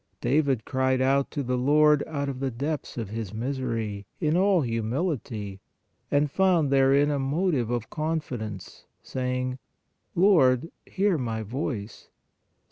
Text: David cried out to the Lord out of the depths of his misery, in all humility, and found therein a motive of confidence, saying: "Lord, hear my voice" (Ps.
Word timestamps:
David 0.19 0.65
cried 0.65 0.99
out 0.99 1.29
to 1.29 1.43
the 1.43 1.59
Lord 1.59 2.03
out 2.07 2.27
of 2.27 2.39
the 2.39 2.49
depths 2.49 2.97
of 2.97 3.09
his 3.11 3.35
misery, 3.35 4.07
in 4.19 4.35
all 4.35 4.61
humility, 4.61 5.61
and 6.09 6.31
found 6.31 6.71
therein 6.71 7.11
a 7.11 7.19
motive 7.19 7.69
of 7.69 7.91
confidence, 7.91 8.85
saying: 9.03 9.59
"Lord, 10.15 10.71
hear 10.87 11.19
my 11.19 11.43
voice" 11.43 12.05
(Ps. 12.05 12.09